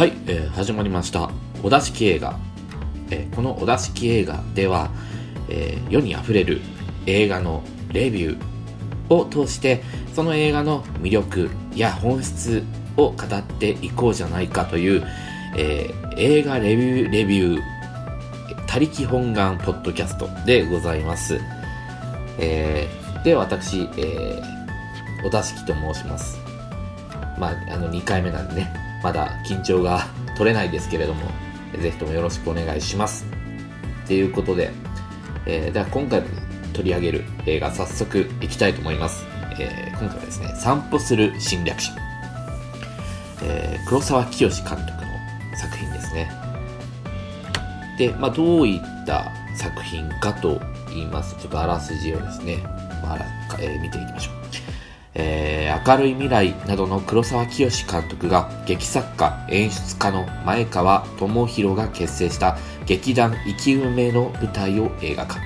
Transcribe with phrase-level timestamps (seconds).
[0.00, 1.30] はい、えー、始まりました。
[1.62, 2.38] お出し映画、
[3.10, 4.88] えー、このお出し映画では、
[5.50, 6.62] えー、世にあふれる
[7.04, 7.62] 映画の
[7.92, 9.82] レビューを通して
[10.14, 12.64] その映画の魅力や本質
[12.96, 15.06] を語っていこうじゃないかという、
[15.58, 17.60] えー、映画レビューレビュー
[18.66, 21.38] 他力本願ポッドキャストでございます、
[22.38, 26.38] えー、で私、えー、お出しきと申します。
[27.38, 28.89] まああの2回目なんでね。
[29.02, 30.06] まだ緊張が
[30.36, 31.22] 取れないですけれども、
[31.80, 33.24] ぜひともよろしくお願いします。
[34.06, 34.72] ということで、
[35.46, 36.22] えー、では今回
[36.72, 39.24] 取り上げる映画早速いきたいと思います。
[39.58, 41.92] えー、今回はですね、散歩する侵略者。
[43.42, 44.86] えー、黒沢清監督の
[45.56, 46.30] 作品ですね。
[47.98, 52.58] で、まあ、どういった作品かと言いますと、ちょっとあらすじをですね、
[53.02, 53.18] まあ
[53.60, 54.39] えー、見ていきましょう。
[55.14, 65.38] えー、明るい未来などの黒沢清監督が劇作家、演出家の前川智弘が結成した劇団生き埋めの舞台を映画化。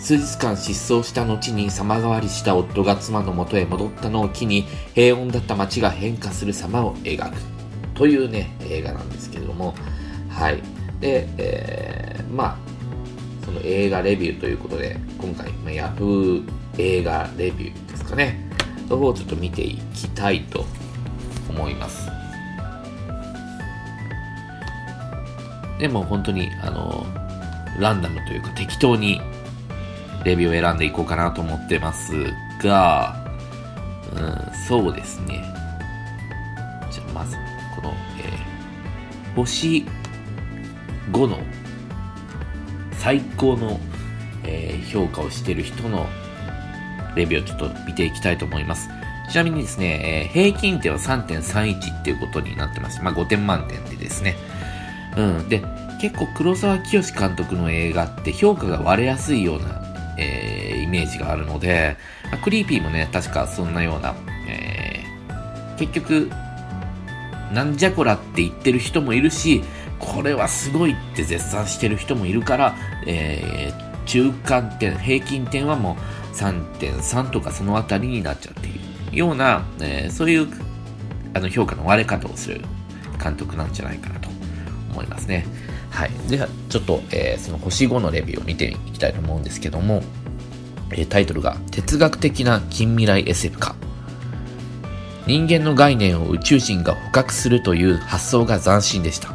[0.00, 4.62] 数日間失踪した後に様変わりした夫が妻の元へ戻ったのを機に
[4.94, 7.36] 平穏だった街が変化する様を描く
[7.94, 9.74] というね、映画なんですけれども、
[10.30, 10.62] はい。
[11.00, 12.58] で、えー、まあ、
[13.44, 16.44] その映画レビューということで、今回、まあ、ヤフー
[16.78, 18.47] 映画レビューですかね。
[18.88, 20.64] の方をちょっと見ていきたいと
[21.48, 22.08] 思います。
[25.78, 27.06] でも本当に、あの、
[27.78, 29.20] ランダムというか適当に
[30.24, 32.12] レビューを選んでいこうかなと思ってます
[32.62, 33.24] が、
[34.12, 35.44] うん、そうですね。
[36.90, 37.36] じゃあまず、
[37.76, 39.86] この、えー、星
[41.12, 41.38] 5の
[42.92, 43.78] 最高の、
[44.44, 46.06] えー、評価をしている人の
[47.18, 48.88] レビューをちょっと見ていきたいと思います。
[49.30, 53.02] ちなみにですね、えー、平均点は3.31っていうことになってます。
[53.02, 54.36] まあ5点満点でですね。
[55.16, 55.48] うん。
[55.48, 55.62] で、
[56.00, 59.82] 結構黒沢清監督の映画って評価が割れやすいような、
[60.16, 61.96] えー、イメージがあるので、
[62.30, 64.14] まあ、クリーピーもね、確かそんなような、
[64.48, 66.30] えー、結局、
[67.52, 69.62] なんじゃこらって言ってる人もいるし、
[69.98, 72.76] これはすごいって絶賛してる人もいるから、
[73.06, 78.72] えー、中間点、平均点はもう3.3とかそのあたりになっちゃってい
[79.12, 80.48] うような、えー、そういう
[81.34, 82.60] あの評価の割れ方をする
[83.22, 84.28] 監督なんじゃないかなと
[84.92, 85.46] 思いますね。
[85.90, 86.10] はい。
[86.28, 90.02] では、ちょっと、えー、その星5のレビューを見ていきたいと思うんですけども、
[90.92, 93.74] えー、タイトルが、哲学的な近未来 SF 化。
[95.26, 99.30] 人間の概念を宇宙人が捕獲するという発想が斬新でした。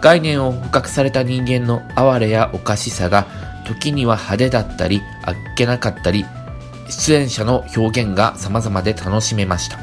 [0.00, 3.26] 概念を捕獲された人間の哀れやおかしさが
[3.66, 6.24] 時には派手だったり、あっけなかったり、
[6.88, 9.78] 出演者の表現が様々で楽しめました。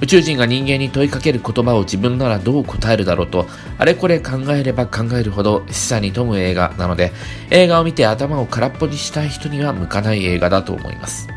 [0.00, 3.46] 宇宙人が人間に問いかける言葉を自分ならどう答えるだろうと、
[3.78, 7.12] あれこれ考えれば考えるほど示唆に富む映画なので、
[7.50, 11.28] 映画を見て頭を空っぽにしたい人には向かない映画だと思います。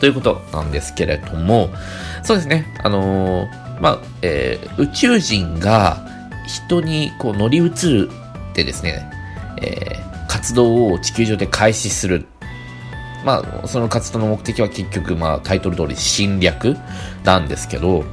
[0.00, 1.70] ということなんですけれども、
[2.24, 6.04] そうですね、あのー、まあ、えー、宇宙人が
[6.46, 8.10] 人にこう乗り移る
[8.50, 9.08] ってですね、
[9.62, 10.07] えー
[10.48, 12.26] 活動を地球上で開始する。
[13.22, 16.74] まあ、その活動の目的は結局、まあ、タイトル通り侵略
[17.22, 18.04] なんですけど、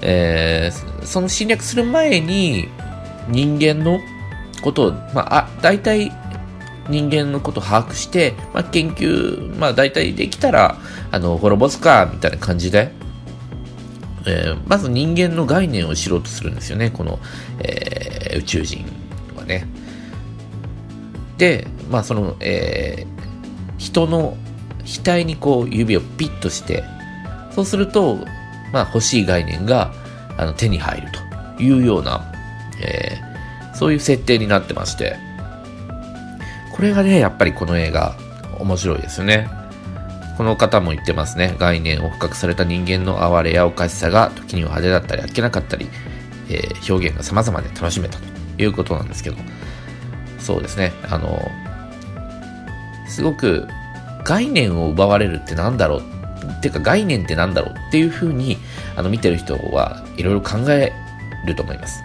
[0.00, 2.68] えー、その侵略する前に
[3.28, 4.00] 人間の
[4.62, 6.10] ことを、まあ、あ大体
[6.88, 10.76] 人間のことを把握して、まあ、研究、まあ、大体できたら、
[11.12, 12.90] あの、滅ぼすか、みたいな感じで、
[14.26, 17.20] えー、まず人間の概念を知ろうとするんですよね、この、
[17.60, 18.84] えー、宇宙人
[19.36, 19.68] はね。
[21.40, 24.36] で、まあその、えー、人の
[24.84, 26.84] 額にこう指をピッとして、
[27.50, 28.18] そうすると、
[28.74, 29.92] まあ欲しい概念が
[30.36, 31.08] あの手に入る
[31.56, 32.30] というような、
[32.82, 35.16] えー、そういう設定になってまして、
[36.76, 38.14] これがね、やっぱりこの映画
[38.58, 39.48] 面白いですよね。
[40.36, 41.56] この方も言ってますね。
[41.58, 45.88] 概念を深くされた人間の哀れやおかしさが時には派手だったりあっけなかったり、
[46.50, 48.24] えー、表現が様々で楽しめたと
[48.62, 49.36] いうことなんですけど、
[50.50, 51.48] そうですね、あの、
[53.06, 53.68] すごく
[54.24, 56.02] 概念を奪われるってなんだろう。
[56.58, 57.74] っていうか概念ってなんだろう。
[57.88, 58.58] っていうふうに
[58.96, 60.92] あの見てる人はいろいろ考え
[61.46, 62.02] ると思います。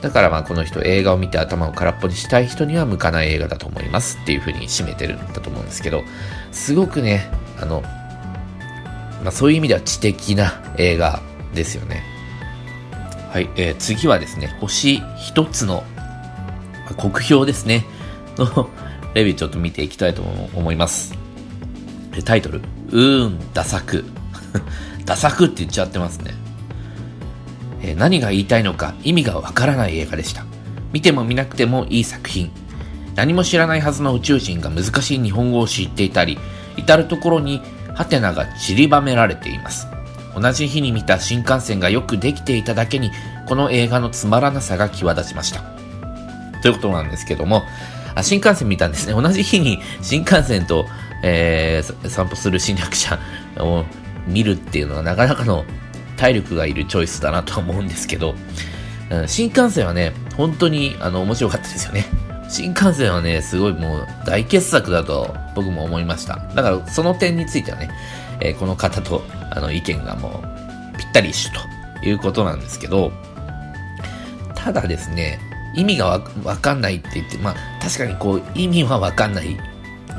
[0.00, 4.18] だからまあこの人映画を見て頭を空っぽにしたい人には向かない映画だと思います。
[4.22, 6.04] っていうふうに締めてるんだと思うんですけど、
[6.52, 7.30] すごくね、
[7.60, 7.82] あの、
[9.22, 11.20] まあそういう意味では知的な映画
[11.54, 12.02] ですよね。
[13.30, 15.84] はい、えー、次はですね、星一つの
[16.94, 17.84] 国評ですね、
[18.38, 18.68] の
[19.14, 20.22] レビューちょっと見ていきたいと
[20.54, 21.14] 思います。
[22.24, 22.60] タイトル、
[22.90, 24.04] うーん、ダサく。
[25.04, 26.34] ダサくって言っちゃってますね。
[27.82, 30.44] え、何が言いたいのか意味がわからない映画でした。
[30.92, 32.50] 見ても見なくてもいい作品。
[33.14, 36.38] 何も知らないはずの宇宙人が難しい日本語を知っていたり、
[36.76, 37.62] 至るところに
[37.94, 39.86] ハテナが散りばめられています。
[40.38, 43.10] 同じ日に見た新幹線がよくできていただけに、
[43.48, 45.64] この映画のつまらなさが際立ちました。
[46.62, 47.62] ということなんですけども、
[48.14, 49.12] あ新幹線見たんですね。
[49.20, 50.86] 同じ日に新幹線と、
[51.22, 53.18] えー、散歩する侵略者
[53.58, 53.84] を
[54.26, 55.64] 見るっていうのはなかなかの
[56.16, 58.34] 体力がいるチョイスだなと思うんですけど、
[59.10, 62.06] うん、新幹線はね、本当にあの面白かったですよね。
[62.48, 66.36] 新幹線はね、すごいもう大傑作だと僕も思いました。
[66.54, 67.90] だからその点についてはね、
[68.40, 70.42] えー、この方とあの意見がも
[70.94, 71.50] うぴったり一緒
[72.00, 73.12] ということなんですけど、
[74.54, 75.38] ただですね、
[75.76, 76.06] 意味が
[76.44, 79.56] わかんないって言って、まあ確かにこう意味はわかんない。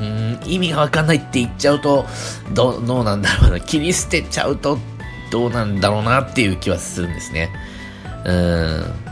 [0.00, 2.06] ん、意味がわかんないって言っちゃうと、
[2.54, 3.60] どどうなんだろうな。
[3.60, 4.78] 切り捨てちゃうと
[5.30, 7.50] どうなんだろうなっていう気はするんですね。
[8.24, 9.08] うん。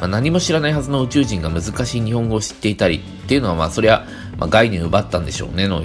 [0.00, 4.06] まあ、何も知らないはずの宇宙人が難しい日本語を知っていたりっていうのは、まあそりゃ、
[4.38, 5.84] まあ、概念奪ったんでしょうねの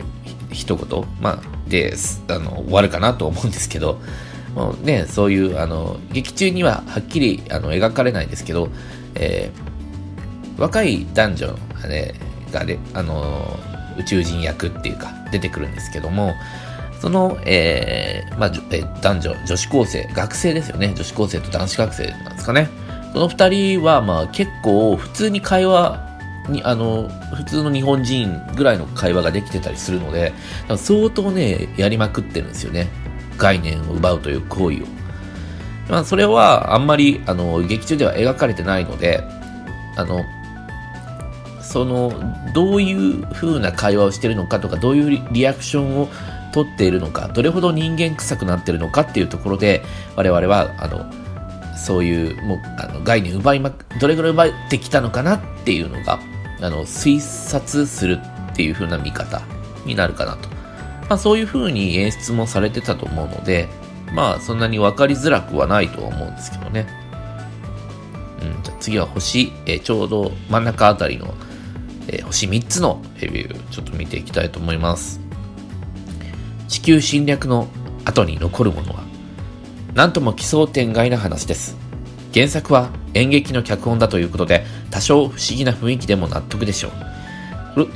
[0.51, 1.03] 一言。
[1.19, 1.93] まあ、で、
[2.29, 3.99] あの、終わるかなと思うんですけど、
[4.55, 8.69] もうね、そういう、あの、劇中にははっきりあの描かれないですけど、
[9.15, 11.47] えー、若い男女
[11.81, 12.13] がね、
[12.51, 13.59] がね、あの、
[13.97, 16.33] 宇宙人役っていうか、出てくるんですけども、
[17.01, 20.93] その、えー、まあ、え男女、女子高生、学生ですよね。
[20.95, 22.69] 女子高生と男子学生なんですかね。
[23.13, 26.05] その二人は、まあ、結構、普通に会話
[26.49, 30.33] に、あの、普通の日本人ぐらいの会話ができてたりするので、
[30.77, 32.87] 相当ね、やりまくってるんですよね。
[33.37, 34.85] 概念を奪うという行為を。
[35.89, 39.23] まあ、それは、あんまり、あの、劇中では描かれてないので、
[39.95, 40.21] あの、
[41.61, 42.13] その、
[42.53, 46.09] どういう風な会話をしてるのかとか、どういうリアクションを
[46.53, 49.83] 取っているのか、どれほど人間臭くなってるのかっていうところで、
[50.15, 51.05] 我々は、あの、
[51.77, 56.19] そういう、もう、あの、概念奪いま、どれぐらい奪ってきたのかなっていうのが、
[56.61, 58.19] あの、推察する
[58.53, 59.41] っていう風な見方
[59.85, 60.49] になるかなと。
[61.09, 63.67] まあ、そういう風に演出もされてたと思うので、
[64.13, 66.87] まあ、そんなに分かりづらくはないと思うんですけどね。
[68.41, 71.33] うん、じゃあ次は星、えー、ちょうど真ん中あたりの、
[72.07, 75.19] えー、星3つのレビュー、ちょっと見ていきたいと思います。
[76.67, 77.67] 地球侵略の
[78.05, 79.03] 後に残るものは、
[79.93, 81.77] なんとも奇想天外な話です。
[82.33, 86.91] 原作は演劇の脚本だということで、多少不思議な雰囲気でも納得でしょう。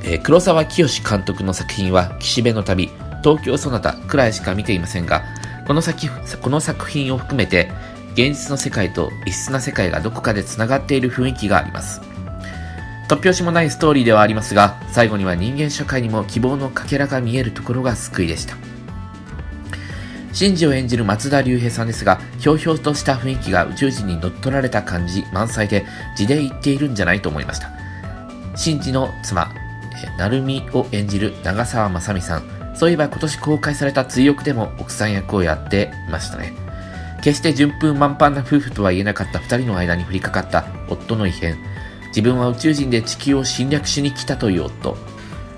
[0.03, 2.89] えー、黒沢清監督の作品は、岸辺の旅、
[3.23, 5.23] 東京ソナタくらいしか見ていませんが、
[5.69, 7.69] この先この作品を含めて、
[8.13, 12.01] 現実の世界と異質な世界がどこかで繋がっている雰囲気があります。
[13.07, 18.55] 突拍子もないストーリーではありますが、最後には人間社会にも希望のかけらが見えるところが救いでした。
[20.33, 25.85] シンジを演じる松田龍平さんですが、ひょうひょうとした雰囲気が宇宙人に乗っ取られた感じ満載で、
[26.17, 27.69] 字で言っているんじゃないと思いました。
[28.55, 29.53] シンジの妻、
[30.17, 32.58] 成美を演じる長澤まさみさん。
[32.75, 36.53] そういえば今年公開された追憶でも奥さん役をやっていましたね。
[37.21, 41.57] 決して順風満帆な夫婦とは言えなかった二人の間に降りかかった夫の異変。
[42.07, 44.97] 自分は宇宙人で地球を侵略しに来たという夫。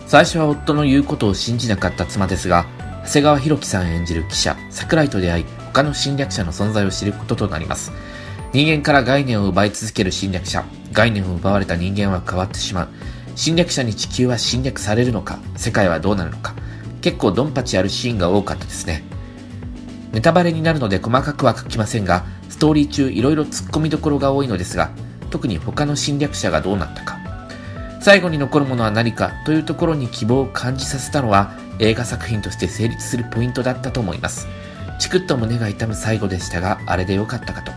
[0.08, 2.66] 最初は夫の言うことを信じなかった妻ですが、
[3.06, 7.92] 長谷川博己さん演じる記者、桜井と出会い、他の侵略者の存在を知ることとなります。
[8.54, 12.88] 人間から概念を奪い続ける侵略者、概念を奪われた人間は変わってしまう。
[13.36, 16.54] 侵略者に地球は侵略されるのか、世界はどうなるのか。
[17.02, 19.04] 結構ドンパチあるシーンが多かったですね。
[20.12, 24.92] ネタバレになるので細かくは書きませんが、ストーリー中いろいろ突っ込みどころが多いのですが、
[25.30, 27.20] 特に他の侵略者がどうなったか。
[28.02, 34.48] 最後に残るものは何かというところに希望を感じさせたのは映画作品として成立するポイントだったと思います。
[35.00, 37.72] チクッと胸が痛む最後でしたがあれでよかったかと。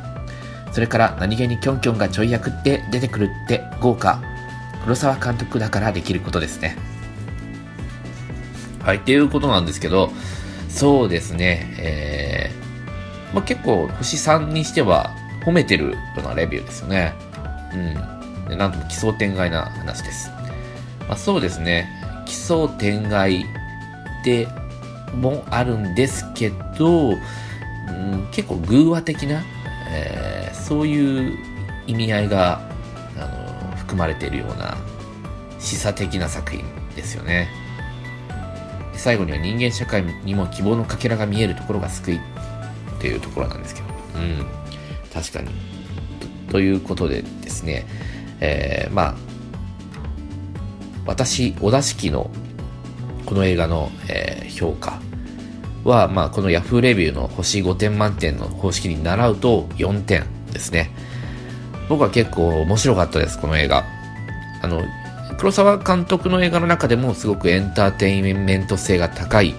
[0.73, 4.21] それから何気にキョンキョンがちょい役って出てくるって豪華。
[4.85, 6.77] 黒沢監督だからできることですね。
[8.85, 10.11] はいっていうことなんですけど
[10.69, 15.15] そうですねえー、まあ、結構星3にしては
[15.45, 17.15] 褒めてるようなレビューですよね
[17.75, 18.49] うん。
[18.49, 20.31] でなんとも奇想天外な話です。
[21.09, 21.89] まあ、そうですね。
[22.27, 23.45] 奇想天外
[24.25, 24.49] で
[25.15, 29.43] もあるんですけど、うん、結構偶話的な、
[29.91, 31.39] えー、そういう
[31.87, 32.61] 意味合いが
[33.17, 34.77] あの含まれているような
[35.59, 36.65] 示唆的な作品
[36.97, 37.49] ですよね。
[39.05, 42.21] 最後には人間社会にも希望のかけらが見えるところが救いっ
[43.03, 44.47] ていうところなんですけど、うん、
[45.13, 45.51] 確かに。
[46.49, 47.85] ということでですね、
[48.41, 49.15] えー、まあ、
[51.05, 52.31] 私、小田式の
[53.27, 54.99] この映画の、えー、評価
[55.85, 60.91] は、まあ、この Yahoo レビューの星5点満点の方式に習うと4点ですね。
[61.91, 63.85] 僕は結構面白かったです、この映画。
[64.63, 64.81] あの、
[65.39, 69.55] 黒沢監督の映画の中でもすごくエンターテインメント性が高い、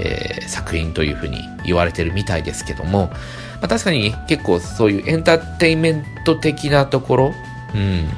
[0.00, 7.34] えー、作品というふうに言われてるみたいですけども、まあ、確かに結構そういうエンターテインメント的なところ、
[7.74, 8.08] うん。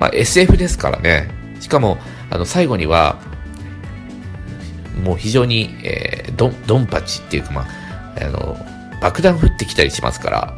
[0.00, 1.30] まあ、SF ですからね。
[1.60, 1.98] しかも、
[2.30, 3.16] あの、最後には、
[5.02, 7.66] もう非常に、えー、ドン、ドンパチっていうか、まあ、
[8.20, 8.56] あの、
[9.00, 10.54] 爆弾降ってきたりしますから、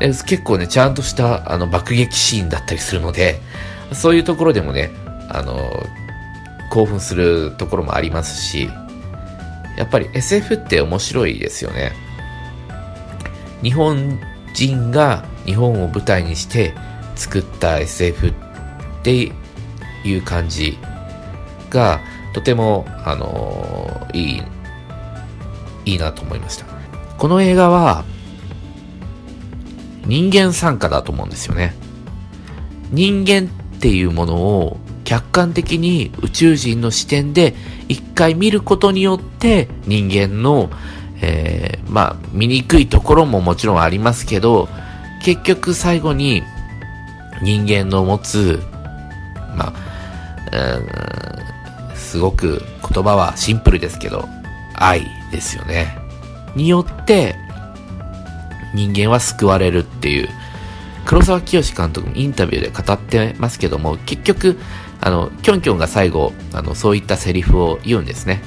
[0.00, 3.40] 結構ね、ちゃんとしたあの爆撃シーンだったりするので、
[3.92, 4.90] そういうところでもね、
[5.28, 5.70] あの、
[6.70, 8.70] 興奮するところもありますし、
[9.76, 11.92] やっぱり SF って面白いですよね。
[13.62, 14.18] 日本
[14.54, 16.74] 人が日本を舞台にして
[17.16, 18.34] 作った SF っ
[19.02, 19.32] て
[20.04, 20.78] いう感じ
[21.68, 22.00] が
[22.32, 24.42] とても、あのいい、
[25.84, 26.66] いいなと思いました。
[27.18, 28.04] この映画は
[30.06, 31.74] 人間参加だと思うんですよね。
[32.90, 33.48] 人間
[33.80, 37.54] っていうものを客観的に宇宙人の視点で
[37.88, 40.68] 一回見ることによって人間の、
[41.22, 44.68] えー、まあ、醜いところももちろんありますけど、
[45.24, 46.42] 結局最後に
[47.40, 48.60] 人間の持つ、
[49.56, 49.74] まあ、
[51.94, 54.28] すごく言葉はシンプルですけど、
[54.74, 55.96] 愛ですよね。
[56.54, 57.34] によって、
[58.74, 60.28] 人間は救われるっていう、
[61.06, 64.58] 黒沢清監督もインタビューで語ってますけども、結局、
[65.00, 68.42] あの、キョンキョンが最後、あの、そういったセリフを言うんですね。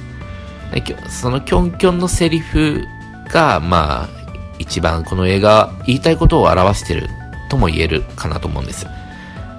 [1.10, 2.84] そのキョンキョンのセリフ
[3.30, 4.10] が、まあ、
[4.60, 7.08] 一番この映画言いたいことを表してる
[7.50, 8.88] とも言えるかなと思うんです。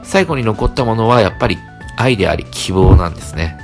[0.02, 1.58] 最後に残ったものはやっぱり
[1.96, 3.58] 愛であり希望なんですね。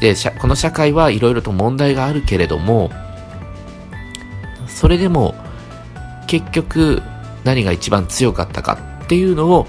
[0.00, 2.90] で、この社会はいろいろと問題があるけれども、
[4.66, 5.34] それでも
[6.26, 7.02] 結局
[7.44, 9.66] 何が一番強かったかっていうのを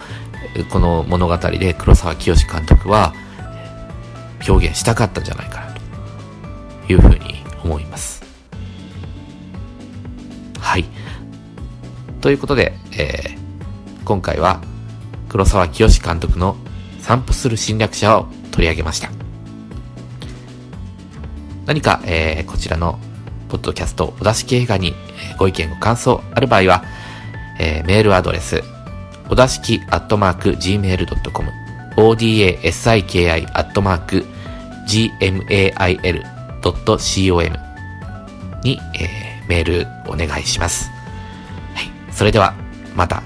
[0.69, 3.13] この物語で黒沢清監督は
[4.47, 5.73] 表現したかったんじゃないかな
[6.87, 8.23] というふうに思います。
[10.59, 10.85] はい。
[12.21, 14.61] ということで、えー、今回は
[15.29, 16.55] 黒沢清監督の
[16.99, 19.09] 散歩する侵略者を取り上げました。
[21.65, 22.99] 何か、えー、こちらの
[23.49, 24.93] ポッドキャスト、お出し系映画に
[25.37, 26.83] ご意見ご感想ある場合は、
[27.59, 28.63] えー、メールアドレス、
[29.29, 31.51] おだしきアットマーク gmail.com、
[31.97, 34.25] odasiki アットマーク
[34.87, 36.05] gmail.com
[38.63, 40.89] に、えー、メールお願いします。
[41.73, 41.91] はい。
[42.11, 42.53] それでは、
[42.95, 43.21] また